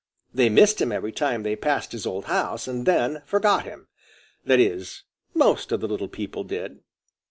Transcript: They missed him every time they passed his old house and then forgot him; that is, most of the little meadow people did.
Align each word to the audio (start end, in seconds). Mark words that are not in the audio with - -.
They 0.33 0.49
missed 0.49 0.81
him 0.81 0.91
every 0.91 1.11
time 1.11 1.43
they 1.43 1.55
passed 1.55 1.91
his 1.91 2.07
old 2.07 2.25
house 2.25 2.67
and 2.67 2.87
then 2.87 3.21
forgot 3.23 3.65
him; 3.65 3.85
that 4.43 4.59
is, 4.59 5.03
most 5.35 5.71
of 5.71 5.79
the 5.79 5.87
little 5.87 6.07
meadow 6.07 6.11
people 6.11 6.43
did. 6.43 6.79